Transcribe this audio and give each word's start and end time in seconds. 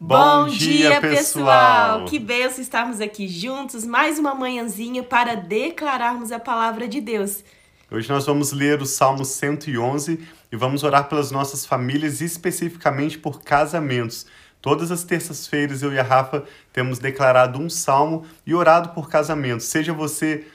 Bom, 0.00 0.46
dia, 0.46 1.00
pessoal! 1.00 2.04
Que 2.04 2.20
benção 2.20 2.62
estarmos 2.62 3.00
aqui 3.00 3.26
juntos, 3.26 3.84
mais 3.84 4.16
uma 4.16 4.32
manhãzinha 4.32 5.02
para 5.02 5.34
declararmos 5.34 6.30
a 6.30 6.38
palavra 6.38 6.86
de 6.86 7.00
Deus. 7.00 7.42
Hoje 7.90 8.08
nós 8.08 8.24
vamos 8.24 8.52
ler 8.52 8.80
o 8.80 8.86
Salmo 8.86 9.24
111 9.24 10.20
e 10.52 10.56
vamos 10.56 10.84
orar 10.84 11.08
pelas 11.08 11.32
nossas 11.32 11.66
famílias, 11.66 12.20
especificamente 12.20 13.18
por 13.18 13.42
casamentos. 13.42 14.24
Todas 14.62 14.92
as 14.92 15.02
terças-feiras 15.02 15.82
eu 15.82 15.92
e 15.92 15.98
a 15.98 16.04
Rafa 16.04 16.44
temos 16.72 17.00
declarado 17.00 17.58
um 17.58 17.68
salmo 17.68 18.24
e 18.46 18.54
orado 18.54 18.90
por 18.90 19.08
casamentos. 19.08 19.66
Seja 19.66 19.92
você 19.92 20.46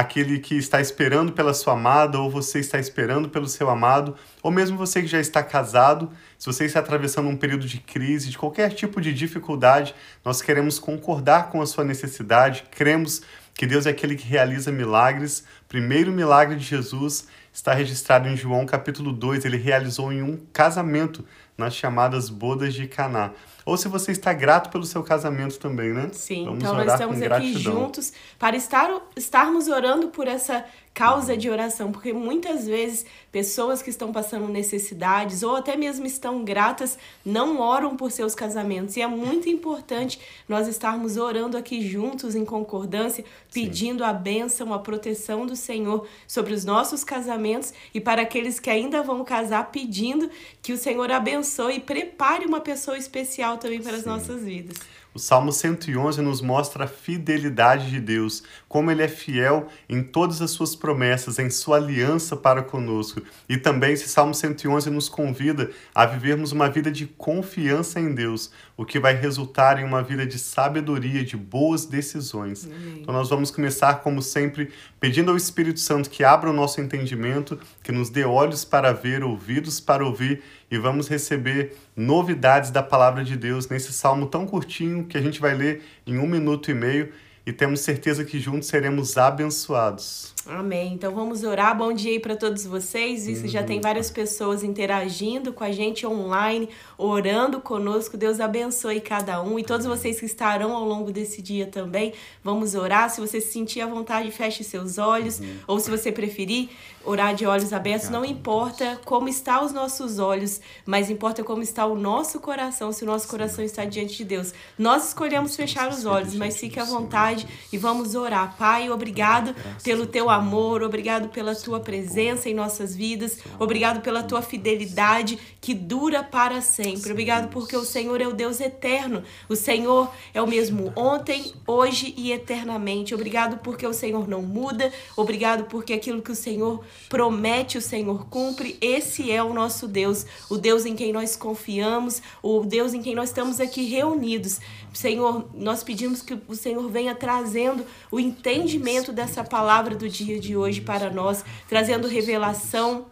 aquele 0.00 0.38
que 0.38 0.56
está 0.56 0.80
esperando 0.80 1.32
pela 1.32 1.52
sua 1.52 1.74
amada, 1.74 2.18
ou 2.18 2.30
você 2.30 2.58
está 2.58 2.78
esperando 2.78 3.28
pelo 3.28 3.46
seu 3.46 3.68
amado, 3.68 4.16
ou 4.42 4.50
mesmo 4.50 4.76
você 4.76 5.02
que 5.02 5.06
já 5.06 5.20
está 5.20 5.42
casado, 5.42 6.10
se 6.38 6.46
você 6.46 6.64
está 6.64 6.80
atravessando 6.80 7.28
um 7.28 7.36
período 7.36 7.66
de 7.66 7.78
crise, 7.78 8.30
de 8.30 8.38
qualquer 8.38 8.72
tipo 8.72 9.00
de 9.00 9.12
dificuldade, 9.12 9.94
nós 10.24 10.40
queremos 10.40 10.78
concordar 10.78 11.50
com 11.50 11.60
a 11.60 11.66
sua 11.66 11.84
necessidade, 11.84 12.64
cremos 12.70 13.22
que 13.54 13.66
Deus 13.66 13.84
é 13.84 13.90
aquele 13.90 14.16
que 14.16 14.26
realiza 14.26 14.72
milagres. 14.72 15.44
Primeiro 15.68 16.10
milagre 16.10 16.56
de 16.56 16.64
Jesus 16.64 17.28
está 17.52 17.74
registrado 17.74 18.26
em 18.26 18.36
João 18.36 18.64
capítulo 18.64 19.12
2, 19.12 19.44
ele 19.44 19.58
realizou 19.58 20.10
em 20.10 20.22
um 20.22 20.38
casamento 20.50 21.24
nas 21.58 21.74
chamadas 21.74 22.30
bodas 22.30 22.72
de 22.72 22.86
Caná. 22.86 23.32
Ou 23.70 23.76
se 23.76 23.86
você 23.86 24.10
está 24.10 24.32
grato 24.32 24.68
pelo 24.68 24.84
seu 24.84 25.00
casamento 25.00 25.56
também, 25.56 25.92
né? 25.92 26.10
Sim, 26.12 26.44
Vamos 26.44 26.58
então 26.58 26.74
nós 26.74 26.90
estamos 26.90 27.22
aqui 27.22 27.56
juntos 27.56 28.12
para 28.36 28.56
estar, 28.56 28.90
estarmos 29.16 29.68
orando 29.68 30.08
por 30.08 30.26
essa 30.26 30.64
causa 30.92 31.36
de 31.36 31.48
oração, 31.48 31.92
porque 31.92 32.12
muitas 32.12 32.66
vezes 32.66 33.06
pessoas 33.30 33.80
que 33.80 33.90
estão 33.90 34.12
passando 34.12 34.48
necessidades 34.48 35.42
ou 35.42 35.56
até 35.56 35.76
mesmo 35.76 36.04
estão 36.04 36.44
gratas 36.44 36.98
não 37.24 37.60
oram 37.60 37.96
por 37.96 38.10
seus 38.10 38.34
casamentos. 38.34 38.96
E 38.96 39.02
é 39.02 39.06
muito 39.06 39.48
importante 39.48 40.20
nós 40.48 40.66
estarmos 40.68 41.16
orando 41.16 41.56
aqui 41.56 41.80
juntos 41.88 42.34
em 42.34 42.44
concordância, 42.44 43.24
pedindo 43.52 44.04
Sim. 44.04 44.10
a 44.10 44.12
bênção, 44.12 44.74
a 44.74 44.78
proteção 44.78 45.46
do 45.46 45.56
Senhor 45.56 46.06
sobre 46.26 46.52
os 46.52 46.64
nossos 46.64 47.04
casamentos 47.04 47.72
e 47.94 48.00
para 48.00 48.22
aqueles 48.22 48.58
que 48.58 48.68
ainda 48.68 49.02
vão 49.02 49.24
casar, 49.24 49.70
pedindo 49.70 50.28
que 50.60 50.72
o 50.72 50.76
Senhor 50.76 51.10
abençoe 51.10 51.76
e 51.76 51.80
prepare 51.80 52.44
uma 52.44 52.60
pessoa 52.60 52.98
especial 52.98 53.58
também 53.58 53.80
para 53.80 53.92
Sim. 53.92 53.98
as 53.98 54.04
nossas 54.04 54.42
vidas. 54.42 54.76
O 55.12 55.18
Salmo 55.18 55.52
111 55.52 56.22
nos 56.22 56.40
mostra 56.40 56.84
a 56.84 56.86
fidelidade 56.86 57.90
de 57.90 57.98
Deus, 57.98 58.44
como 58.68 58.92
ele 58.92 59.02
é 59.02 59.08
fiel 59.08 59.66
em 59.88 60.04
todas 60.04 60.40
as 60.40 60.52
suas 60.52 60.76
promessas, 60.76 61.40
em 61.40 61.50
sua 61.50 61.78
aliança 61.78 62.36
para 62.36 62.62
conosco. 62.62 63.20
E 63.48 63.56
também 63.56 63.92
esse 63.92 64.08
Salmo 64.08 64.32
111 64.32 64.88
nos 64.88 65.08
convida 65.08 65.70
a 65.92 66.06
vivermos 66.06 66.52
uma 66.52 66.70
vida 66.70 66.92
de 66.92 67.06
confiança 67.06 67.98
em 67.98 68.14
Deus, 68.14 68.52
o 68.76 68.84
que 68.84 69.00
vai 69.00 69.14
resultar 69.14 69.80
em 69.80 69.84
uma 69.84 70.00
vida 70.00 70.24
de 70.24 70.38
sabedoria, 70.38 71.24
de 71.24 71.36
boas 71.36 71.84
decisões. 71.84 72.66
Amém. 72.66 73.00
Então 73.00 73.12
nós 73.12 73.28
vamos 73.28 73.50
começar, 73.50 73.94
como 74.02 74.22
sempre, 74.22 74.70
pedindo 75.00 75.32
ao 75.32 75.36
Espírito 75.36 75.80
Santo 75.80 76.08
que 76.08 76.22
abra 76.22 76.48
o 76.48 76.52
nosso 76.52 76.80
entendimento, 76.80 77.58
que 77.82 77.90
nos 77.90 78.10
dê 78.10 78.24
olhos 78.24 78.64
para 78.64 78.92
ver, 78.92 79.24
ouvidos 79.24 79.80
para 79.80 80.04
ouvir 80.04 80.40
e 80.70 80.78
vamos 80.78 81.08
receber 81.08 81.76
novidades 81.96 82.70
da 82.70 82.82
palavra 82.82 83.24
de 83.24 83.36
Deus 83.36 83.68
nesse 83.68 83.92
salmo 83.92 84.26
tão 84.26 84.46
curtinho 84.46 85.04
que 85.06 85.18
a 85.18 85.22
gente 85.22 85.40
vai 85.40 85.54
ler 85.54 85.82
em 86.06 86.18
um 86.18 86.26
minuto 86.26 86.70
e 86.70 86.74
meio 86.74 87.12
e 87.46 87.52
temos 87.52 87.80
certeza 87.80 88.24
que 88.24 88.38
juntos 88.38 88.68
seremos 88.68 89.16
abençoados. 89.16 90.34
Amém. 90.46 90.94
Então 90.94 91.14
vamos 91.14 91.44
orar. 91.44 91.76
Bom 91.76 91.92
dia 91.92 92.12
aí 92.12 92.20
para 92.20 92.34
todos 92.34 92.64
vocês. 92.64 93.26
Isso 93.26 93.42
uhum. 93.42 93.48
já 93.48 93.62
tem 93.62 93.80
várias 93.80 94.10
pessoas 94.10 94.64
interagindo 94.64 95.52
com 95.52 95.62
a 95.62 95.70
gente 95.70 96.06
online, 96.06 96.68
orando 96.96 97.60
conosco. 97.60 98.16
Deus 98.16 98.40
abençoe 98.40 99.00
cada 99.00 99.42
um 99.42 99.58
e 99.58 99.62
todos 99.62 99.86
vocês 99.86 100.18
que 100.18 100.26
estarão 100.26 100.74
ao 100.74 100.84
longo 100.84 101.12
desse 101.12 101.42
dia 101.42 101.66
também. 101.66 102.14
Vamos 102.42 102.74
orar. 102.74 103.10
Se 103.10 103.20
você 103.20 103.40
se 103.40 103.52
sentir 103.52 103.82
à 103.82 103.86
vontade, 103.86 104.30
feche 104.30 104.64
seus 104.64 104.96
olhos 104.98 105.40
uhum. 105.40 105.56
ou 105.66 105.78
se 105.78 105.90
você 105.90 106.10
preferir, 106.10 106.70
orar 107.04 107.34
de 107.34 107.46
olhos 107.46 107.72
abertos. 107.72 108.08
Não 108.08 108.24
importa 108.24 108.98
como 109.04 109.28
está 109.28 109.62
os 109.62 109.72
nossos 109.72 110.18
olhos, 110.18 110.60
mas 110.86 111.10
importa 111.10 111.44
como 111.44 111.62
está 111.62 111.84
o 111.86 111.94
nosso 111.94 112.40
coração, 112.40 112.92
se 112.92 113.04
o 113.04 113.06
nosso 113.06 113.28
coração 113.28 113.64
está 113.64 113.84
diante 113.84 114.16
de 114.16 114.24
Deus. 114.24 114.52
Nós 114.78 115.08
escolhemos 115.08 115.54
fechar 115.54 115.90
os 115.90 116.04
olhos, 116.06 116.34
mas 116.34 116.56
fique 116.56 116.80
à 116.80 116.84
vontade 116.84 117.29
e 117.72 117.78
vamos 117.78 118.14
orar. 118.14 118.56
Pai, 118.56 118.90
obrigado 118.90 119.54
pelo 119.82 120.06
teu 120.06 120.28
amor, 120.30 120.82
obrigado 120.82 121.28
pela 121.28 121.54
tua 121.54 121.80
presença 121.80 122.48
em 122.48 122.54
nossas 122.54 122.94
vidas, 122.94 123.38
obrigado 123.58 124.00
pela 124.00 124.22
tua 124.22 124.42
fidelidade 124.42 125.38
que 125.60 125.74
dura 125.74 126.22
para 126.22 126.60
sempre. 126.60 127.12
Obrigado 127.12 127.50
porque 127.50 127.76
o 127.76 127.84
Senhor 127.84 128.20
é 128.20 128.26
o 128.26 128.32
Deus 128.32 128.60
eterno. 128.60 129.22
O 129.48 129.54
Senhor 129.54 130.10
é 130.32 130.40
o 130.40 130.46
mesmo 130.46 130.92
ontem, 130.96 131.52
hoje 131.66 132.14
e 132.16 132.32
eternamente. 132.32 133.14
Obrigado 133.14 133.58
porque 133.58 133.86
o 133.86 133.92
Senhor 133.92 134.26
não 134.26 134.42
muda. 134.42 134.92
Obrigado 135.16 135.64
porque 135.64 135.92
aquilo 135.92 136.22
que 136.22 136.32
o 136.32 136.36
Senhor 136.36 136.82
promete, 137.08 137.78
o 137.78 137.82
Senhor 137.82 138.26
cumpre. 138.26 138.78
Esse 138.80 139.30
é 139.30 139.42
o 139.42 139.52
nosso 139.52 139.86
Deus, 139.86 140.24
o 140.48 140.56
Deus 140.56 140.86
em 140.86 140.94
quem 140.94 141.12
nós 141.12 141.36
confiamos, 141.36 142.22
o 142.42 142.64
Deus 142.64 142.94
em 142.94 143.02
quem 143.02 143.14
nós 143.14 143.28
estamos 143.28 143.60
aqui 143.60 143.84
reunidos. 143.84 144.60
Senhor, 144.92 145.48
nós 145.54 145.84
pedimos 145.84 146.22
que 146.22 146.36
o 146.48 146.54
Senhor 146.54 146.88
venha 146.90 147.12
trazendo 147.20 147.86
o 148.10 148.18
entendimento 148.18 149.12
dessa 149.12 149.44
palavra 149.44 149.94
do 149.94 150.08
dia 150.08 150.40
de 150.40 150.56
hoje 150.56 150.80
para 150.80 151.10
nós, 151.10 151.44
trazendo 151.68 152.08
revelação 152.08 153.06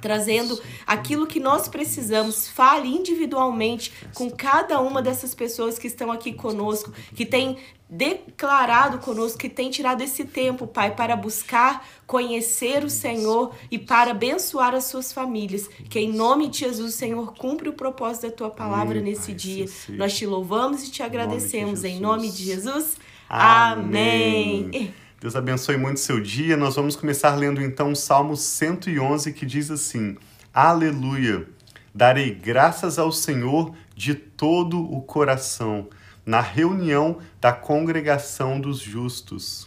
trazendo 0.00 0.60
aquilo 0.86 1.26
que 1.26 1.40
nós 1.40 1.68
precisamos. 1.68 2.48
Fale 2.48 2.88
individualmente 2.88 3.92
com 4.14 4.30
cada 4.30 4.80
uma 4.80 5.02
dessas 5.02 5.34
pessoas 5.34 5.78
que 5.78 5.86
estão 5.86 6.12
aqui 6.12 6.32
conosco, 6.32 6.92
que 7.14 7.24
tem 7.24 7.58
declarado 7.88 8.98
conosco, 8.98 9.38
que 9.38 9.48
tem 9.48 9.70
tirado 9.70 10.02
esse 10.02 10.24
tempo, 10.24 10.66
Pai, 10.66 10.94
para 10.96 11.14
buscar 11.14 11.86
conhecer 12.04 12.84
o 12.84 12.90
Senhor 12.90 13.54
e 13.70 13.78
para 13.78 14.10
abençoar 14.10 14.74
as 14.74 14.84
suas 14.84 15.12
famílias. 15.12 15.68
Que 15.88 16.00
em 16.00 16.12
nome 16.12 16.48
de 16.48 16.58
Jesus, 16.60 16.94
o 16.94 16.96
Senhor 16.96 17.34
cumpre 17.34 17.68
o 17.68 17.72
propósito 17.72 18.26
da 18.26 18.32
tua 18.32 18.50
palavra 18.50 19.00
nesse 19.00 19.26
Pai, 19.26 19.34
dia. 19.34 19.68
Sim. 19.68 19.96
Nós 19.96 20.16
te 20.16 20.26
louvamos 20.26 20.82
e 20.82 20.90
te 20.90 21.02
agradecemos. 21.02 21.84
Em 21.84 22.00
nome 22.00 22.30
de 22.30 22.44
Jesus. 22.44 22.96
Amém. 23.28 24.64
Amém. 24.64 24.94
Deus 25.20 25.34
abençoe 25.34 25.76
muito 25.76 25.98
seu 25.98 26.20
dia. 26.20 26.56
Nós 26.56 26.76
vamos 26.76 26.94
começar 26.94 27.34
lendo 27.34 27.60
então 27.62 27.92
o 27.92 27.96
Salmo 27.96 28.36
111 28.36 29.32
que 29.32 29.44
diz 29.44 29.70
assim: 29.70 30.16
Aleluia! 30.52 31.48
Darei 31.94 32.34
graças 32.34 32.98
ao 32.98 33.10
Senhor 33.10 33.74
de 33.94 34.14
todo 34.14 34.78
o 34.78 35.00
coração, 35.00 35.88
na 36.26 36.42
reunião 36.42 37.18
da 37.40 37.52
congregação 37.52 38.60
dos 38.60 38.78
justos. 38.78 39.66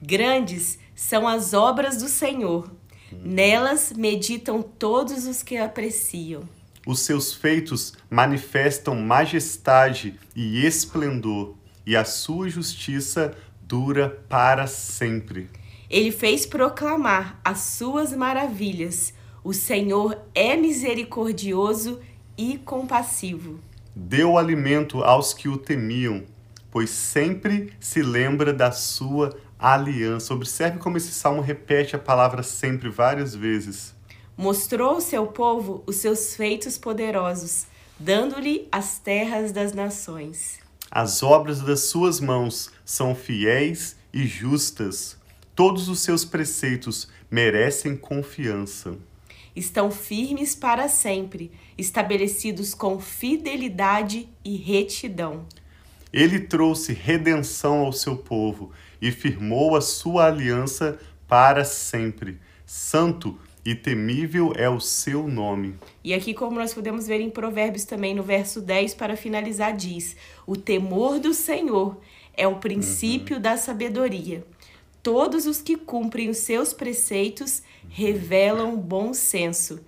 Grandes 0.00 0.78
são 0.94 1.26
as 1.26 1.52
obras 1.52 1.96
do 1.96 2.08
Senhor, 2.08 2.70
nelas 3.10 3.92
meditam 3.92 4.62
todos 4.62 5.26
os 5.26 5.42
que 5.42 5.56
apreciam. 5.56 6.48
Os 6.86 7.00
seus 7.00 7.34
feitos 7.34 7.94
manifestam 8.08 8.94
majestade 8.94 10.18
e 10.36 10.64
esplendor, 10.64 11.56
e 11.86 11.96
a 11.96 12.04
sua 12.04 12.48
justiça 12.48 13.34
dura 13.60 14.08
para 14.28 14.66
sempre. 14.66 15.48
Ele 15.88 16.10
fez 16.10 16.46
proclamar 16.46 17.40
as 17.44 17.60
suas 17.60 18.12
maravilhas. 18.12 19.12
O 19.42 19.52
Senhor 19.52 20.18
é 20.34 20.56
misericordioso 20.56 22.00
e 22.36 22.58
compassivo. 22.58 23.60
Deu 23.94 24.36
alimento 24.36 25.04
aos 25.04 25.32
que 25.32 25.48
o 25.48 25.56
temiam, 25.56 26.24
pois 26.70 26.90
sempre 26.90 27.72
se 27.78 28.02
lembra 28.02 28.52
da 28.52 28.72
sua 28.72 29.36
aliança. 29.58 30.34
Observe 30.34 30.78
como 30.78 30.96
esse 30.96 31.12
salmo 31.12 31.40
repete 31.40 31.94
a 31.94 31.98
palavra 31.98 32.42
sempre 32.42 32.88
várias 32.88 33.34
vezes. 33.34 33.94
Mostrou 34.36 34.94
ao 34.94 35.00
seu 35.00 35.28
povo 35.28 35.84
os 35.86 35.96
seus 35.96 36.34
feitos 36.34 36.76
poderosos, 36.76 37.66
dando-lhe 37.98 38.66
as 38.72 38.98
terras 38.98 39.52
das 39.52 39.72
nações. 39.72 40.63
As 40.94 41.24
obras 41.24 41.60
das 41.60 41.80
suas 41.80 42.20
mãos 42.20 42.70
são 42.84 43.16
fiéis 43.16 43.96
e 44.12 44.28
justas. 44.28 45.18
Todos 45.52 45.88
os 45.88 45.98
seus 45.98 46.24
preceitos 46.24 47.08
merecem 47.28 47.96
confiança. 47.96 48.96
Estão 49.56 49.90
firmes 49.90 50.54
para 50.54 50.88
sempre, 50.88 51.50
estabelecidos 51.76 52.74
com 52.74 53.00
fidelidade 53.00 54.28
e 54.44 54.56
retidão. 54.56 55.46
Ele 56.12 56.38
trouxe 56.38 56.92
redenção 56.92 57.80
ao 57.80 57.92
seu 57.92 58.16
povo 58.16 58.70
e 59.02 59.10
firmou 59.10 59.74
a 59.74 59.80
sua 59.80 60.28
aliança 60.28 60.96
para 61.26 61.64
sempre. 61.64 62.38
Santo 62.64 63.36
e 63.64 63.74
temível 63.74 64.52
é 64.56 64.68
o 64.68 64.78
seu 64.78 65.26
nome. 65.26 65.74
E 66.02 66.12
aqui, 66.12 66.34
como 66.34 66.58
nós 66.58 66.74
podemos 66.74 67.06
ver 67.06 67.20
em 67.20 67.30
Provérbios 67.30 67.84
também, 67.84 68.14
no 68.14 68.22
verso 68.22 68.60
10, 68.60 68.94
para 68.94 69.16
finalizar, 69.16 69.74
diz: 69.74 70.16
O 70.46 70.56
temor 70.56 71.18
do 71.18 71.32
Senhor 71.32 71.98
é 72.36 72.46
o 72.46 72.56
princípio 72.56 73.36
uhum. 73.36 73.42
da 73.42 73.56
sabedoria. 73.56 74.44
Todos 75.02 75.46
os 75.46 75.60
que 75.60 75.76
cumprem 75.76 76.28
os 76.28 76.38
seus 76.38 76.72
preceitos 76.72 77.62
revelam 77.88 78.76
bom 78.76 79.12
senso. 79.14 79.80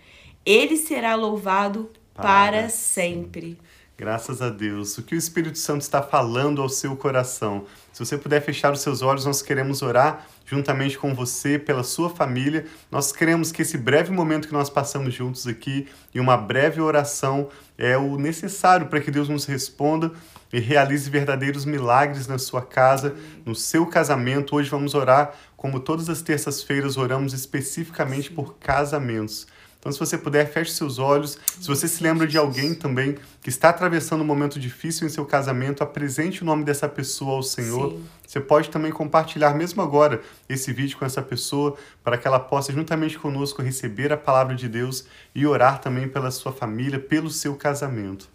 Ele 0.45 0.77
será 0.77 1.15
louvado 1.15 1.91
para, 2.15 2.25
para 2.25 2.69
sempre. 2.69 3.59
Graças 3.99 4.43
a 4.43 4.51
Deus. 4.51 4.99
O 4.99 5.03
que 5.03 5.15
o 5.15 5.19
Espírito 5.19 5.57
Santo 5.57 5.81
está 5.81 6.03
falando 6.03 6.61
ao 6.61 6.69
seu 6.69 6.95
coração? 6.95 7.65
Se 7.95 8.05
você 8.05 8.19
puder 8.19 8.43
fechar 8.43 8.71
os 8.71 8.83
seus 8.83 9.01
olhos, 9.01 9.25
nós 9.25 9.41
queremos 9.41 9.81
orar 9.81 10.27
juntamente 10.45 10.99
com 10.99 11.15
você, 11.15 11.59
pela 11.59 11.83
sua 11.83 12.11
família. 12.11 12.67
Nós 12.91 13.11
queremos 13.11 13.51
que 13.51 13.63
esse 13.63 13.79
breve 13.79 14.13
momento 14.13 14.49
que 14.49 14.53
nós 14.53 14.69
passamos 14.69 15.15
juntos 15.15 15.47
aqui 15.47 15.89
e 16.15 16.21
uma 16.21 16.37
breve 16.37 16.79
oração 16.79 17.49
é 17.79 17.97
o 17.97 18.19
necessário 18.19 18.87
para 18.87 19.01
que 19.01 19.11
Deus 19.11 19.31
nos 19.31 19.47
responda 19.47 20.13
e 20.53 20.61
realize 20.61 21.09
verdadeiros 21.09 21.65
milagres 21.65 22.27
na 22.27 22.37
sua 22.37 22.61
casa, 22.61 23.17
no 23.47 23.55
seu 23.55 23.87
casamento. 23.87 24.57
Hoje 24.57 24.69
vamos 24.69 24.95
orar, 24.95 25.33
como 25.57 25.81
todas 25.81 26.11
as 26.11 26.21
terças-feiras, 26.21 26.99
oramos 26.99 27.33
especificamente 27.33 28.31
por 28.31 28.59
casamentos. 28.59 29.47
Então, 29.87 29.93
se 29.93 30.01
você 30.01 30.19
puder, 30.19 30.51
feche 30.53 30.73
seus 30.73 30.99
olhos. 30.99 31.39
Se 31.61 31.69
você 31.69 31.87
se 31.87 32.03
lembra 32.03 32.27
de 32.27 32.37
alguém 32.37 32.75
também 32.75 33.17
que 33.41 33.49
está 33.49 33.69
atravessando 33.69 34.23
um 34.23 34.25
momento 34.25 34.59
difícil 34.59 35.07
em 35.07 35.11
seu 35.11 35.25
casamento, 35.25 35.81
apresente 35.81 36.43
o 36.43 36.45
nome 36.45 36.65
dessa 36.65 36.89
pessoa 36.89 37.37
ao 37.37 37.43
Senhor. 37.45 37.93
Sim. 37.93 38.05
Você 38.27 38.41
pode 38.41 38.69
também 38.69 38.91
compartilhar, 38.91 39.55
mesmo 39.55 39.81
agora, 39.81 40.21
esse 40.49 40.73
vídeo 40.73 40.99
com 40.99 41.05
essa 41.05 41.23
pessoa, 41.23 41.77
para 42.03 42.19
que 42.19 42.27
ela 42.27 42.41
possa, 42.41 42.73
juntamente 42.73 43.17
conosco, 43.17 43.63
receber 43.63 44.13
a 44.13 44.17
palavra 44.17 44.57
de 44.57 44.69
Deus 44.69 45.05
e 45.33 45.47
orar 45.47 45.81
também 45.81 46.09
pela 46.09 46.33
sua 46.33 46.51
família, 46.51 46.99
pelo 46.99 47.31
seu 47.31 47.55
casamento. 47.55 48.29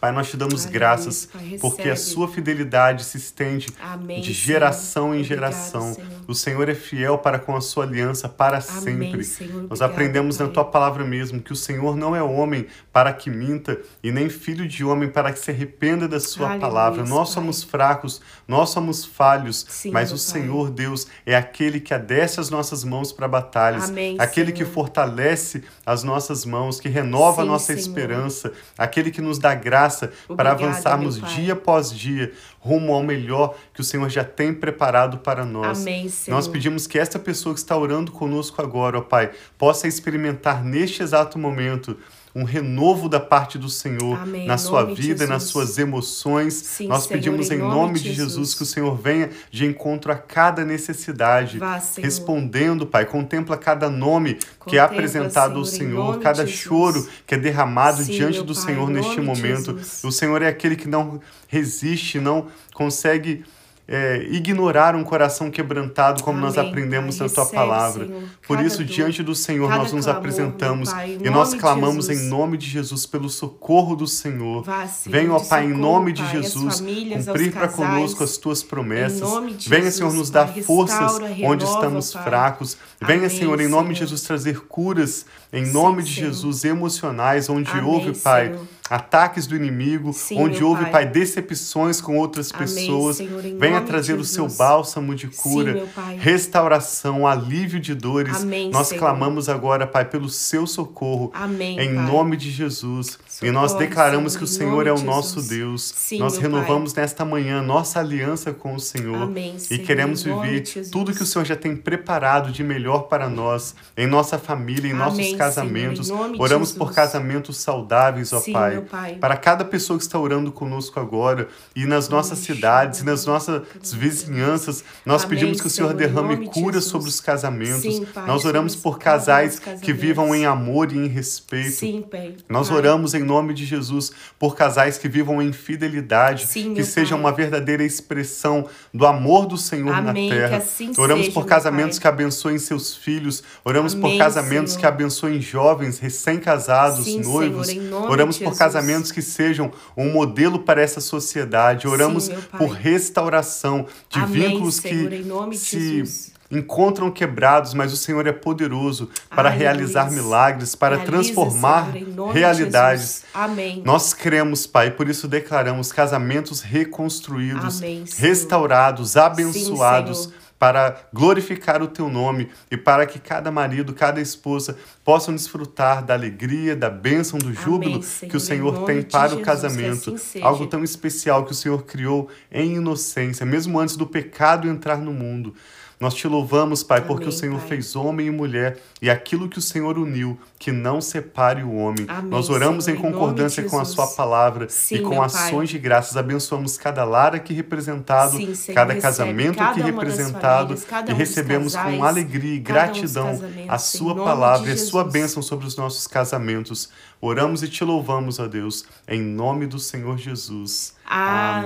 Pai, 0.00 0.12
nós 0.12 0.30
te 0.30 0.36
damos 0.38 0.64
graças 0.64 1.26
pai, 1.26 1.58
porque 1.60 1.90
a 1.90 1.96
sua 1.96 2.26
fidelidade 2.26 3.04
se 3.04 3.18
estende 3.18 3.68
Amém, 3.80 4.22
de 4.22 4.32
geração 4.32 5.10
Senhor. 5.10 5.20
em 5.20 5.24
geração. 5.24 5.92
Obrigado. 5.92 6.17
O 6.28 6.34
Senhor 6.34 6.68
é 6.68 6.74
fiel 6.74 7.16
para 7.16 7.38
com 7.38 7.56
a 7.56 7.60
sua 7.60 7.84
aliança 7.84 8.28
para 8.28 8.58
Amém, 8.58 8.80
sempre. 9.10 9.24
Senhor. 9.24 9.66
Nós 9.68 9.80
aprendemos 9.80 10.36
pai. 10.36 10.46
na 10.46 10.52
tua 10.52 10.64
palavra 10.64 11.02
mesmo 11.04 11.40
que 11.40 11.52
o 11.52 11.56
Senhor 11.56 11.96
não 11.96 12.14
é 12.14 12.22
homem 12.22 12.66
para 12.92 13.12
que 13.12 13.30
minta 13.30 13.78
e 14.02 14.12
nem 14.12 14.28
filho 14.28 14.68
de 14.68 14.84
homem 14.84 15.08
para 15.08 15.32
que 15.32 15.38
se 15.38 15.50
arrependa 15.50 16.06
da 16.06 16.20
sua 16.20 16.48
Aleluia, 16.50 16.60
palavra. 16.68 17.04
Nós 17.04 17.30
somos 17.30 17.62
fracos, 17.62 18.20
nós 18.46 18.68
somos 18.68 19.04
falhos, 19.04 19.64
Sim, 19.68 19.90
mas 19.90 20.12
o 20.12 20.18
Senhor 20.18 20.70
Deus 20.70 21.06
é 21.24 21.34
aquele 21.34 21.80
que 21.80 21.94
adesce 21.94 22.38
as 22.38 22.50
nossas 22.50 22.84
mãos 22.84 23.10
para 23.10 23.26
batalhas, 23.26 23.88
Amém, 23.88 24.16
aquele 24.18 24.54
Senhor. 24.54 24.66
que 24.68 24.74
fortalece 24.74 25.64
as 25.86 26.02
nossas 26.04 26.44
mãos, 26.44 26.78
que 26.78 26.88
renova 26.88 27.42
Sim, 27.42 27.48
a 27.48 27.50
nossa 27.52 27.66
Senhor. 27.66 27.78
esperança, 27.78 28.52
aquele 28.76 29.10
que 29.10 29.22
nos 29.22 29.38
dá 29.38 29.54
graça 29.54 29.78
graça 29.78 30.12
para 30.36 30.52
avançarmos 30.52 31.20
dia 31.34 31.52
após 31.52 31.90
dia 31.90 32.32
rumo 32.68 32.92
ao 32.92 33.02
melhor 33.02 33.56
que 33.72 33.80
o 33.80 33.84
Senhor 33.84 34.08
já 34.10 34.22
tem 34.22 34.52
preparado 34.52 35.18
para 35.18 35.44
nós. 35.46 35.80
Amém, 35.80 36.08
Senhor. 36.08 36.36
Nós 36.36 36.46
pedimos 36.46 36.86
que 36.86 36.98
esta 36.98 37.18
pessoa 37.18 37.54
que 37.54 37.60
está 37.60 37.74
orando 37.76 38.12
conosco 38.12 38.60
agora, 38.60 38.98
ó 38.98 39.00
Pai, 39.00 39.30
possa 39.56 39.88
experimentar 39.88 40.62
neste 40.62 41.02
exato 41.02 41.38
momento 41.38 41.96
um 42.38 42.44
renovo 42.44 43.08
da 43.08 43.18
parte 43.18 43.58
do 43.58 43.68
Senhor 43.68 44.16
Amém. 44.16 44.46
na 44.46 44.56
sua 44.56 44.84
vida, 44.84 45.26
nas 45.26 45.44
suas 45.44 45.76
emoções. 45.76 46.54
Sim, 46.54 46.86
Nós 46.86 47.02
Senhor, 47.02 47.14
pedimos 47.14 47.50
em 47.50 47.58
nome, 47.58 47.74
nome 47.74 47.98
de 47.98 48.12
Jesus. 48.12 48.28
Jesus. 48.28 48.54
que 48.54 48.62
o 48.62 48.66
Senhor 48.66 48.96
venha 48.96 49.30
de 49.50 49.66
encontro 49.66 50.12
a 50.12 50.16
cada 50.16 50.64
necessidade, 50.64 51.58
Vá, 51.58 51.82
respondendo, 51.96 52.86
Pai. 52.86 53.04
Contempla 53.06 53.56
cada 53.56 53.90
nome 53.90 54.34
Contempla, 54.34 54.64
que 54.66 54.76
é 54.76 54.80
apresentado 54.80 55.64
Senhor, 55.64 55.98
ao 55.98 56.12
Senhor, 56.12 56.20
cada 56.20 56.46
choro 56.46 57.08
que 57.26 57.34
é 57.34 57.38
derramado 57.38 58.04
Sim, 58.04 58.12
diante 58.12 58.42
do 58.42 58.54
pai, 58.54 58.64
Senhor 58.64 58.88
neste 58.88 59.20
momento. 59.20 59.78
O 60.04 60.12
Senhor 60.12 60.40
é 60.40 60.46
aquele 60.46 60.76
que 60.76 60.86
não 60.86 61.20
resiste, 61.48 62.20
não 62.20 62.46
consegue 62.72 63.44
é, 63.90 64.22
ignorar 64.30 64.94
um 64.94 65.02
coração 65.02 65.50
quebrantado, 65.50 66.22
como 66.22 66.36
Amém, 66.36 66.50
nós 66.50 66.58
aprendemos 66.58 67.16
pai, 67.16 67.26
na 67.26 67.34
tua 67.34 67.46
palavra. 67.46 68.06
Senhor, 68.06 68.22
Por 68.46 68.60
isso, 68.60 68.84
dor, 68.84 68.86
diante 68.86 69.22
do 69.22 69.34
Senhor, 69.34 69.70
nós 69.70 69.94
nos 69.94 70.04
clamor, 70.04 70.20
apresentamos 70.20 70.92
pai, 70.92 71.18
e 71.24 71.30
nós 71.30 71.54
clamamos 71.54 72.10
em 72.10 72.28
nome 72.28 72.58
de 72.58 72.66
Jesus 72.66 73.06
pelo 73.06 73.30
socorro 73.30 73.96
do 73.96 74.06
Senhor. 74.06 74.62
Vá, 74.62 74.86
Senhor, 74.86 75.16
Venha, 75.18 75.32
ó 75.32 75.38
Pai, 75.38 75.62
socorro, 75.62 75.64
em 75.64 75.72
nome 75.72 76.12
de 76.12 76.30
Jesus, 76.30 76.80
famílias, 76.80 77.24
cumprir 77.24 77.50
para 77.50 77.68
conosco 77.68 78.22
as 78.22 78.36
tuas 78.36 78.62
promessas. 78.62 79.26
Venha, 79.66 79.90
Senhor, 79.90 80.12
nos 80.12 80.28
dar 80.28 80.48
forças 80.48 81.18
renova, 81.18 81.46
onde 81.46 81.64
estamos 81.64 82.12
fracos. 82.12 82.76
Venha, 83.00 83.20
Amém, 83.20 83.30
Senhor, 83.30 83.58
em 83.58 83.68
nome 83.68 83.94
de 83.94 84.00
Jesus, 84.00 84.20
trazer 84.20 84.60
curas, 84.60 85.24
em 85.50 85.64
Sim, 85.64 85.72
nome 85.72 86.02
de 86.02 86.14
Senhor. 86.14 86.26
Jesus, 86.26 86.64
emocionais, 86.64 87.48
onde 87.48 87.70
Amém, 87.70 87.84
houve, 87.84 88.12
Pai. 88.18 88.54
Ataques 88.90 89.46
do 89.46 89.54
inimigo, 89.54 90.12
Sim, 90.14 90.38
onde 90.40 90.64
houve, 90.64 90.82
pai. 90.84 90.92
pai. 90.92 91.06
decepções 91.06 92.00
com 92.00 92.16
outras 92.16 92.50
Amém, 92.52 92.66
pessoas. 92.66 93.16
Senhor, 93.16 93.42
Venha 93.58 93.80
trazer 93.82 94.14
o 94.14 94.24
seu 94.24 94.48
bálsamo 94.48 95.14
de 95.14 95.26
cura, 95.28 95.74
Sim, 95.74 96.16
restauração, 96.18 97.26
alívio 97.26 97.78
de 97.78 97.94
dores. 97.94 98.42
Amém, 98.42 98.70
Nós 98.70 98.88
Senhor. 98.88 99.00
clamamos 99.00 99.48
agora, 99.48 99.86
Pai, 99.86 100.04
pelo 100.06 100.28
seu 100.28 100.66
socorro. 100.66 101.30
Amém, 101.34 101.78
em 101.78 101.94
pai. 101.94 102.04
nome 102.06 102.36
de 102.36 102.50
Jesus. 102.50 103.18
Socorro, 103.28 103.28
e 103.42 103.50
nós 103.50 103.74
declaramos 103.74 104.32
Senhor, 104.32 104.38
que 104.38 104.44
o 104.44 104.46
Senhor 104.46 104.86
é 104.86 104.92
o 104.92 105.02
nosso 105.02 105.42
Deus. 105.42 105.92
Sim, 105.94 106.18
nós 106.18 106.38
renovamos 106.38 106.92
pai. 106.92 107.02
nesta 107.02 107.24
manhã 107.24 107.60
nossa 107.62 108.00
aliança 108.00 108.52
com 108.52 108.74
o 108.74 108.80
Senhor. 108.80 109.22
Amém, 109.22 109.56
e 109.70 109.78
queremos 109.78 110.22
viver 110.22 110.62
tudo 110.90 111.12
que 111.12 111.22
o 111.22 111.26
Senhor 111.26 111.44
já 111.44 111.56
tem 111.56 111.76
preparado 111.76 112.50
de 112.50 112.64
melhor 112.64 113.02
para 113.02 113.28
nós, 113.28 113.74
em 113.96 114.06
nossa 114.06 114.38
família, 114.38 114.90
em 114.90 114.94
nossos 114.94 115.34
casamentos. 115.34 116.10
Oramos 116.38 116.72
por 116.72 116.92
casamentos 116.92 117.58
saudáveis, 117.58 118.32
ó 118.32 118.40
Pai 118.40 118.77
para 119.20 119.36
cada 119.36 119.64
pessoa 119.64 119.98
que 119.98 120.04
está 120.04 120.18
orando 120.18 120.50
conosco 120.52 120.98
agora 120.98 121.48
e 121.74 121.86
nas 121.86 122.08
nossas 122.08 122.38
cidades, 122.38 123.00
e 123.00 123.04
nas 123.04 123.26
nossas 123.26 123.62
vizinhanças, 123.92 124.84
nós 125.04 125.24
Amém, 125.24 125.36
pedimos 125.38 125.60
que 125.60 125.66
o 125.66 125.70
Senhor 125.70 125.92
derrame 125.94 126.48
cura 126.48 126.80
sobre 126.80 127.08
os 127.08 127.20
casamentos. 127.20 127.82
Sim, 127.82 128.04
pai, 128.04 128.26
nós 128.26 128.44
oramos 128.44 128.74
por 128.74 128.98
casais 128.98 129.58
que 129.58 129.92
vivam 129.92 130.34
em 130.34 130.46
amor 130.46 130.92
e 130.92 130.96
em 130.98 131.06
respeito. 131.06 131.72
Sim, 131.72 132.02
pai. 132.02 132.36
Nós 132.48 132.70
oramos 132.70 133.14
em 133.14 133.22
nome 133.22 133.54
de 133.54 133.64
Jesus 133.64 134.12
por 134.38 134.56
casais 134.56 134.98
que 134.98 135.08
vivam 135.08 135.40
em 135.42 135.52
fidelidade, 135.52 136.46
Sim, 136.46 136.74
que 136.74 136.84
sejam 136.84 137.18
uma 137.18 137.32
verdadeira 137.32 137.84
expressão 137.84 138.66
do 138.92 139.06
amor 139.06 139.46
do 139.46 139.56
Senhor 139.56 139.94
Amém, 139.94 140.28
na 140.28 140.34
terra. 140.34 140.56
Assim 140.58 140.92
oramos 140.98 141.26
seja, 141.26 141.34
por 141.34 141.46
casamentos 141.46 141.98
que 141.98 142.06
abençoem 142.06 142.58
seus 142.58 142.96
filhos, 142.96 143.42
oramos 143.64 143.94
Amém, 143.94 144.02
por 144.02 144.18
casamentos 144.18 144.72
Senhor. 144.72 144.80
que 144.80 144.86
abençoem 144.86 145.40
jovens 145.40 145.98
recém-casados, 145.98 147.06
noivos. 147.16 147.68
Senhor, 147.68 148.10
oramos 148.10 148.38
por 148.38 148.56
casamentos 148.56 148.67
que 149.12 149.22
sejam 149.22 149.70
um 149.96 150.12
modelo 150.12 150.60
para 150.60 150.82
essa 150.82 151.00
sociedade. 151.00 151.86
Oramos 151.86 152.24
Sim, 152.24 152.36
por 152.56 152.70
restauração 152.70 153.86
de 154.08 154.18
Amém, 154.18 154.48
vínculos 154.50 154.76
Senhor, 154.76 155.10
que 155.50 155.56
se 155.56 156.32
encontram 156.50 157.10
quebrados, 157.10 157.74
mas 157.74 157.92
o 157.92 157.96
Senhor 157.96 158.26
é 158.26 158.32
poderoso 158.32 159.10
para 159.28 159.50
Ai, 159.50 159.58
realizar 159.58 160.04
Deus. 160.04 160.14
milagres, 160.14 160.74
para 160.74 160.96
Realiza, 160.96 161.12
transformar 161.12 161.92
Senhor, 161.92 162.32
realidades. 162.32 163.22
Amém. 163.34 163.82
Nós 163.84 164.14
cremos, 164.14 164.66
Pai, 164.66 164.90
por 164.90 165.08
isso 165.08 165.28
declaramos 165.28 165.92
casamentos 165.92 166.60
reconstruídos, 166.62 167.78
Amém, 167.78 168.04
restaurados, 168.16 169.16
abençoados. 169.16 170.24
Sim, 170.24 170.32
para 170.58 171.08
glorificar 171.12 171.82
o 171.82 171.86
teu 171.86 172.08
nome 172.08 172.48
e 172.70 172.76
para 172.76 173.06
que 173.06 173.18
cada 173.18 173.50
marido, 173.50 173.94
cada 173.94 174.20
esposa 174.20 174.76
possam 175.04 175.34
desfrutar 175.34 176.04
da 176.04 176.14
alegria, 176.14 176.74
da 176.74 176.90
bênção, 176.90 177.38
do 177.38 177.52
júbilo 177.54 177.96
Amém, 177.96 178.30
que 178.30 178.36
o 178.36 178.40
Senhor 178.40 178.84
tem 178.84 179.02
para 179.02 179.34
o 179.34 179.40
casamento. 179.40 180.14
Assim 180.14 180.42
algo 180.42 180.66
tão 180.66 180.82
especial 180.82 181.44
que 181.44 181.52
o 181.52 181.54
Senhor 181.54 181.84
criou 181.84 182.28
em 182.50 182.76
inocência, 182.76 183.46
mesmo 183.46 183.78
antes 183.78 183.96
do 183.96 184.06
pecado 184.06 184.68
entrar 184.68 184.98
no 184.98 185.12
mundo. 185.12 185.54
Nós 186.00 186.14
te 186.14 186.28
louvamos, 186.28 186.84
Pai, 186.84 186.98
Amém, 186.98 187.08
porque 187.08 187.28
o 187.28 187.32
Senhor 187.32 187.58
pai. 187.58 187.68
fez 187.68 187.96
homem 187.96 188.28
e 188.28 188.30
mulher 188.30 188.78
e 189.02 189.10
aquilo 189.10 189.48
que 189.48 189.58
o 189.58 189.62
Senhor 189.62 189.98
uniu, 189.98 190.38
que 190.56 190.70
não 190.70 191.00
separe 191.00 191.64
o 191.64 191.74
homem. 191.74 192.06
Amém, 192.08 192.30
Nós 192.30 192.48
oramos 192.48 192.84
Senhor, 192.84 192.98
em 192.98 193.02
concordância 193.02 193.64
com 193.64 193.80
a 193.80 193.84
Sua 193.84 194.06
palavra 194.06 194.68
Sim, 194.68 194.96
e 194.96 195.00
com 195.00 195.20
ações 195.20 195.50
pai. 195.50 195.66
de 195.66 195.78
graças. 195.78 196.16
Abençoamos 196.16 196.78
cada 196.78 197.02
lar 197.04 197.34
aqui 197.34 197.52
representado, 197.52 198.36
Sim, 198.36 198.54
Senhor, 198.54 198.76
cada 198.76 198.94
casamento 198.94 199.58
cada 199.58 199.70
aqui 199.72 199.80
representado 199.80 200.76
famílias, 200.76 201.10
e 201.10 201.12
recebemos 201.14 201.74
casais, 201.74 201.96
com 201.96 202.04
alegria 202.04 202.54
e 202.54 202.58
gratidão 202.60 203.40
a 203.66 203.78
Sua 203.78 204.14
palavra 204.14 204.70
e 204.70 204.74
a 204.74 204.76
Sua 204.76 205.02
bênção 205.02 205.42
sobre 205.42 205.66
os 205.66 205.76
nossos 205.76 206.06
casamentos. 206.06 206.88
Oramos 207.20 207.64
e 207.64 207.68
te 207.68 207.82
louvamos, 207.82 208.38
ó 208.38 208.46
Deus, 208.46 208.84
em 209.08 209.20
nome 209.20 209.66
do 209.66 209.80
Senhor 209.80 210.16
Jesus. 210.16 210.94
Amém. 211.04 211.64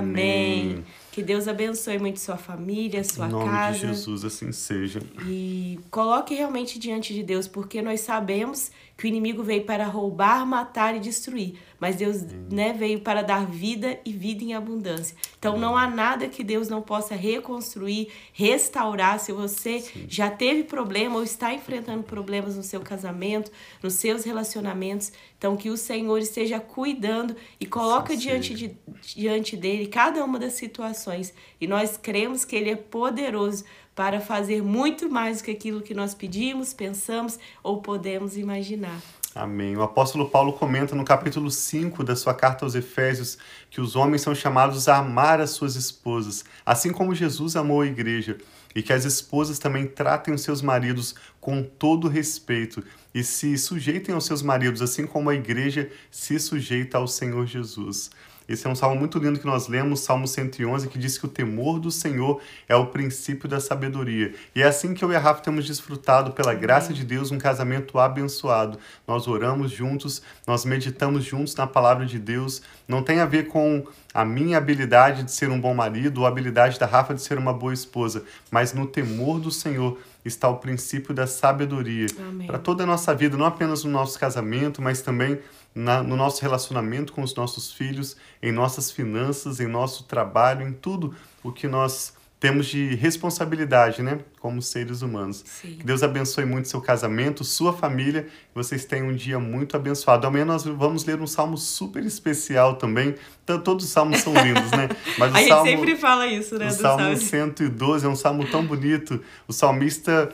Amém. 0.79 0.85
Que 1.13 1.23
Deus 1.23 1.47
abençoe 1.47 1.99
muito 1.99 2.19
sua 2.19 2.39
família, 2.39 3.05
sua 3.05 3.27
casa. 3.27 3.37
Em 3.37 3.39
nome 3.39 3.51
casa. 3.51 3.79
de 3.79 3.87
Jesus, 3.87 4.25
assim 4.25 4.51
seja. 4.51 4.99
E 5.27 5.79
coloque 5.91 6.35
realmente 6.35 6.79
diante 6.79 7.13
de 7.13 7.23
Deus, 7.23 7.47
porque 7.47 7.83
nós 7.83 8.01
sabemos 8.01 8.71
que 9.03 9.07
o 9.07 9.09
inimigo 9.09 9.43
veio 9.43 9.65
para 9.65 9.85
roubar, 9.85 10.47
matar 10.47 10.95
e 10.95 11.01
destruir, 11.01 11.59
mas 11.81 11.97
Deus 11.97 12.23
né, 12.49 12.73
veio 12.73 13.01
para 13.01 13.21
dar 13.21 13.45
vida 13.45 13.99
e 14.05 14.13
vida 14.13 14.45
em 14.45 14.55
abundância. 14.55 15.17
Então 15.37 15.59
não 15.59 15.77
há 15.77 15.91
nada 15.91 16.29
que 16.29 16.45
Deus 16.45 16.69
não 16.69 16.81
possa 16.81 17.17
reconstruir, 17.17 18.13
restaurar. 18.33 19.19
Se 19.19 19.33
você 19.33 19.81
Sim. 19.81 20.07
já 20.09 20.31
teve 20.31 20.63
problema 20.63 21.17
ou 21.17 21.25
está 21.25 21.53
enfrentando 21.53 22.05
problemas 22.05 22.55
no 22.55 22.63
seu 22.63 22.81
casamento, 22.81 23.51
nos 23.83 23.95
seus 23.95 24.23
relacionamentos, 24.23 25.11
então 25.37 25.57
que 25.57 25.69
o 25.69 25.77
Senhor 25.77 26.19
esteja 26.19 26.61
cuidando 26.61 27.35
e 27.59 27.67
coloca 27.67 28.17
diante, 28.17 28.55
de, 28.55 28.77
diante 29.17 29.57
dele 29.57 29.89
cada 29.89 30.25
uma 30.25 30.39
das 30.39 30.53
situações. 30.53 31.35
E 31.61 31.67
nós 31.67 31.97
cremos 31.97 32.45
que 32.45 32.55
ele 32.55 32.71
é 32.71 32.77
poderoso 32.77 33.65
para 33.95 34.21
fazer 34.21 34.63
muito 34.63 35.09
mais 35.09 35.39
do 35.39 35.45
que 35.45 35.51
aquilo 35.51 35.83
que 35.83 35.95
nós 35.95 36.15
pedimos, 36.15 36.73
pensamos 36.73 37.39
ou 37.63 37.83
podemos 37.83 38.37
imaginar. 38.37 39.01
Amém. 39.35 39.75
O 39.77 39.83
apóstolo 39.83 40.29
Paulo 40.29 40.53
comenta 40.53 40.95
no 40.95 41.05
capítulo 41.05 41.51
5 41.51 42.05
da 42.05 42.15
sua 42.15 42.35
carta 42.35 42.67
aos 42.67 42.75
Efésios 42.75 43.39
que 43.71 43.81
os 43.81 43.97
homens 43.97 44.21
são 44.21 44.35
chamados 44.35 44.89
a 44.89 44.99
amar 44.99 45.41
as 45.41 45.51
suas 45.51 45.75
esposas, 45.75 46.45
assim 46.67 46.93
como 46.93 47.15
Jesus 47.15 47.57
amou 47.57 47.81
a 47.81 47.87
igreja, 47.87 48.37
e 48.75 48.83
que 48.83 48.93
as 48.93 49.07
esposas 49.07 49.59
também 49.59 49.87
tratem 49.87 50.35
os 50.35 50.43
seus 50.43 50.61
maridos 50.61 51.15
com 51.41 51.63
todo 51.63 52.09
respeito 52.09 52.85
e 53.15 53.25
se 53.25 53.57
sujeitem 53.57 54.15
aos 54.15 54.27
seus 54.27 54.43
maridos, 54.43 54.83
assim 54.83 55.07
como 55.07 55.31
a 55.31 55.35
igreja 55.35 55.91
se 56.11 56.39
sujeita 56.39 56.99
ao 56.99 57.07
Senhor 57.07 57.47
Jesus. 57.47 58.11
Esse 58.49 58.67
é 58.67 58.71
um 58.71 58.75
salmo 58.75 58.97
muito 58.97 59.19
lindo 59.19 59.39
que 59.39 59.47
nós 59.47 59.69
lemos, 59.69 60.01
Salmo 60.01 60.27
111, 60.27 60.89
que 60.89 60.99
diz 60.99 61.17
que 61.17 61.27
o 61.27 61.29
temor 61.29 61.79
do 61.79 61.91
Senhor 61.91 62.41
é 62.69 62.75
o 62.75 62.87
princípio 62.87 63.49
da 63.49 63.61
sabedoria. 63.61 64.35
E 64.55 64.63
é 64.63 64.67
assim 64.67 64.95
que 64.95 65.05
eu 65.05 65.13
e 65.13 65.17
a 65.17 65.19
Rafa 65.19 65.43
temos 65.43 65.65
desfrutado, 65.65 66.33
pela 66.33 66.55
graça 66.55 66.93
de 66.93 67.05
Deus, 67.05 67.31
um 67.31 67.39
casamento 67.39 67.99
abençoado. 67.99 68.79
Nós 69.07 69.29
oramos 69.29 69.71
juntos, 69.71 70.23
nós 70.47 70.65
meditamos 70.65 71.25
juntos 71.25 71.55
na 71.55 71.67
palavra 71.67 72.05
de 72.05 72.19
Deus. 72.19 72.63
Não 72.87 73.03
tem 73.03 73.21
a 73.21 73.27
ver 73.27 73.49
com 73.49 73.87
a 74.13 74.25
minha 74.25 74.59
habilidade 74.59 75.23
de 75.23 75.33
ser 75.33 75.49
um 75.51 75.61
bom 75.61 75.75
marido 75.75 76.19
ou 76.19 76.27
a 76.27 76.29
habilidade 76.29 76.79
da 76.79 76.87
Rafa 76.87 77.15
de 77.15 77.23
ser 77.23 77.39
uma 77.39 77.53
boa 77.53 77.73
esposa, 77.73 78.25
mas 78.51 78.73
no 78.73 78.87
temor 78.87 79.41
do 79.41 79.51
Senhor 79.51 79.99
está 80.25 80.49
o 80.49 80.57
princípio 80.57 81.15
da 81.15 81.27
sabedoria 81.27 82.07
para 82.47 82.59
toda 82.59 82.85
a 82.85 82.87
nossa 82.87 83.15
vida, 83.15 83.37
não 83.37 83.47
apenas 83.47 83.85
no 83.85 83.91
nosso 83.91 84.19
casamento, 84.19 84.81
mas 84.81 85.03
também 85.03 85.39
na, 85.75 86.03
no 86.03 86.17
nosso 86.17 86.43
relacionamento 86.43 87.13
com 87.13 87.23
os 87.23 87.35
nossos 87.35 87.73
filhos, 87.73 88.17
em 88.43 88.53
nossas 88.53 88.91
finanças, 88.91 89.61
em 89.61 89.67
nosso 89.67 90.05
trabalho, 90.05 90.67
em 90.67 90.73
tudo 90.73 91.15
o 91.43 91.51
que 91.51 91.67
nós 91.67 92.15
temos 92.43 92.67
de 92.67 92.97
responsabilidade, 92.97 94.03
né, 94.03 94.19
como 94.41 94.61
seres 94.61 95.01
humanos. 95.01 95.45
Sim. 95.47 95.77
Que 95.77 95.87
Deus 95.87 96.03
abençoe 96.03 96.45
muito 96.45 96.67
seu 96.67 96.81
casamento, 96.81 97.45
sua 97.45 97.73
família. 97.73 98.27
Vocês 98.53 98.85
tenham 98.85 99.11
um 99.11 99.15
dia 99.15 99.39
muito 99.39 99.77
abençoado. 99.77 100.27
Amanhã 100.27 100.45
nós 100.45 100.65
vamos 100.65 101.05
ler 101.05 101.21
um 101.21 101.27
salmo 101.29 101.57
super 101.57 102.05
especial 102.05 102.75
também. 102.75 103.15
Então, 103.45 103.61
todos 103.61 103.85
os 103.85 103.93
salmos 103.93 104.19
são 104.23 104.35
lindos, 104.35 104.73
né? 104.73 104.89
Mas 105.19 105.33
A 105.37 105.47
salmo, 105.47 105.67
gente 105.67 105.79
sempre 105.79 105.97
fala 105.97 106.27
isso, 106.27 106.59
né? 106.59 106.67
O 106.67 106.73
salmo, 106.73 107.05
salmo 107.05 107.17
112 107.17 108.07
é 108.07 108.09
um 108.09 108.17
salmo 108.17 108.45
tão 108.51 108.67
bonito. 108.67 109.23
O 109.47 109.53
salmista 109.53 110.29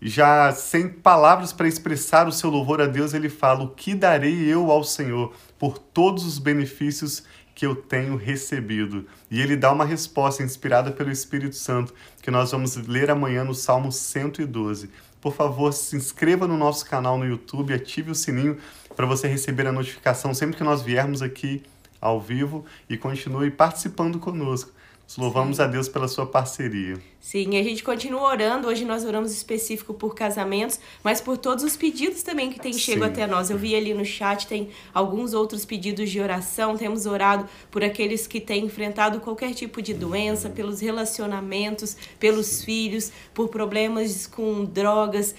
já 0.00 0.50
sem 0.50 0.88
palavras 0.88 1.52
para 1.52 1.68
expressar 1.68 2.26
o 2.26 2.32
seu 2.32 2.50
louvor 2.50 2.80
a 2.80 2.86
Deus, 2.86 3.14
ele 3.14 3.28
fala: 3.28 3.62
O 3.62 3.68
que 3.68 3.94
darei 3.94 4.52
eu 4.52 4.68
ao 4.68 4.82
Senhor 4.82 5.32
por 5.60 5.78
todos 5.78 6.26
os 6.26 6.40
benefícios 6.40 7.22
que 7.54 7.66
eu 7.66 7.74
tenho 7.74 8.16
recebido? 8.16 9.06
E 9.30 9.40
ele 9.40 9.56
dá 9.56 9.72
uma 9.72 9.84
resposta 9.84 10.42
inspirada 10.42 10.90
pelo 10.90 11.10
Espírito 11.10 11.56
Santo, 11.56 11.94
que 12.22 12.30
nós 12.30 12.50
vamos 12.50 12.76
ler 12.76 13.10
amanhã 13.10 13.44
no 13.44 13.54
Salmo 13.54 13.90
112. 13.90 14.90
Por 15.20 15.34
favor, 15.34 15.72
se 15.72 15.96
inscreva 15.96 16.48
no 16.48 16.56
nosso 16.56 16.84
canal 16.84 17.16
no 17.16 17.24
YouTube, 17.24 17.72
ative 17.72 18.10
o 18.10 18.14
sininho 18.14 18.58
para 18.96 19.06
você 19.06 19.28
receber 19.28 19.66
a 19.66 19.72
notificação 19.72 20.34
sempre 20.34 20.56
que 20.56 20.64
nós 20.64 20.82
viermos 20.82 21.22
aqui 21.22 21.62
ao 22.00 22.20
vivo 22.20 22.64
e 22.88 22.96
continue 22.96 23.50
participando 23.50 24.18
conosco. 24.18 24.72
Louvamos 25.18 25.56
Sim. 25.58 25.62
a 25.62 25.66
Deus 25.66 25.88
pela 25.88 26.08
sua 26.08 26.26
parceria. 26.26 26.98
Sim, 27.22 27.56
a 27.56 27.62
gente 27.62 27.84
continua 27.84 28.22
orando. 28.22 28.66
Hoje 28.66 28.84
nós 28.84 29.04
oramos 29.04 29.30
específico 29.30 29.94
por 29.94 30.12
casamentos, 30.12 30.80
mas 31.04 31.20
por 31.20 31.38
todos 31.38 31.62
os 31.62 31.76
pedidos 31.76 32.22
também 32.24 32.50
que 32.50 32.58
têm 32.58 32.72
chego 32.72 33.04
até 33.04 33.28
nós. 33.28 33.48
Eu 33.48 33.56
vi 33.56 33.76
ali 33.76 33.94
no 33.94 34.04
chat, 34.04 34.46
tem 34.48 34.70
alguns 34.92 35.32
outros 35.32 35.64
pedidos 35.64 36.10
de 36.10 36.20
oração. 36.20 36.76
Temos 36.76 37.06
orado 37.06 37.48
por 37.70 37.84
aqueles 37.84 38.26
que 38.26 38.40
têm 38.40 38.64
enfrentado 38.64 39.20
qualquer 39.20 39.54
tipo 39.54 39.80
de 39.80 39.94
doença, 39.94 40.50
pelos 40.50 40.80
relacionamentos, 40.80 41.96
pelos 42.18 42.46
Sim. 42.46 42.64
filhos, 42.64 43.12
por 43.32 43.48
problemas 43.48 44.26
com 44.26 44.64
drogas, 44.64 45.32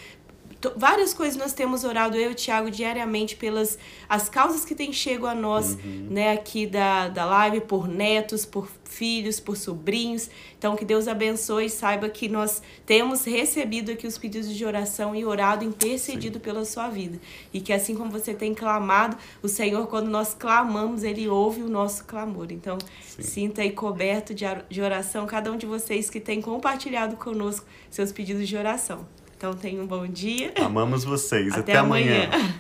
várias 0.75 1.13
coisas 1.13 1.35
nós 1.35 1.53
temos 1.53 1.83
orado, 1.83 2.15
eu 2.17 2.29
e 2.29 2.33
o 2.33 2.35
Thiago, 2.35 2.69
diariamente, 2.69 3.35
pelas 3.35 3.77
as 4.07 4.29
causas 4.29 4.63
que 4.63 4.75
têm 4.75 4.93
chego 4.93 5.25
a 5.25 5.35
nós, 5.35 5.73
uhum. 5.73 6.07
né, 6.09 6.31
aqui 6.31 6.65
da, 6.65 7.07
da 7.07 7.25
live, 7.25 7.61
por 7.61 7.87
netos, 7.87 8.45
por 8.45 8.69
filhos, 8.85 9.39
por 9.39 9.57
sobrinhos. 9.57 10.29
Então, 10.57 10.75
que 10.75 10.85
Deus 10.85 11.07
abençoe 11.07 11.65
e 11.65 11.69
saiba 11.69 12.07
que 12.09 12.29
nós 12.29 12.61
temos 12.85 13.25
recebido 13.25 13.91
aqui 13.91 14.05
os 14.05 14.17
pedidos 14.17 14.53
de 14.53 14.65
oração 14.65 15.15
e 15.15 15.25
orado, 15.25 15.65
intercedido 15.65 16.35
Sim. 16.35 16.43
pela 16.43 16.63
sua 16.63 16.89
vida. 16.89 17.19
E 17.53 17.59
que 17.59 17.73
assim 17.73 17.95
como 17.95 18.11
você 18.11 18.33
tem 18.33 18.53
clamado, 18.53 19.17
o 19.41 19.47
Senhor, 19.47 19.87
quando 19.87 20.09
nós 20.09 20.33
clamamos, 20.33 21.03
Ele 21.03 21.27
ouve 21.27 21.61
o 21.61 21.69
nosso 21.69 22.05
clamor. 22.05 22.47
Então, 22.51 22.77
Sim. 23.07 23.21
sinta 23.23 23.61
aí 23.61 23.71
coberto 23.71 24.33
de 24.33 24.81
oração 24.81 25.25
cada 25.25 25.51
um 25.51 25.57
de 25.57 25.65
vocês 25.65 26.09
que 26.09 26.19
tem 26.19 26.41
compartilhado 26.41 27.17
conosco 27.17 27.65
seus 27.89 28.11
pedidos 28.11 28.47
de 28.47 28.55
oração. 28.55 29.05
Então 29.43 29.53
tenha 29.53 29.81
um 29.81 29.85
bom 29.85 30.07
dia. 30.07 30.53
Amamos 30.55 31.03
vocês. 31.03 31.51
Até, 31.51 31.73
Até 31.73 31.75
amanhã. 31.75 32.29
amanhã. 32.31 32.53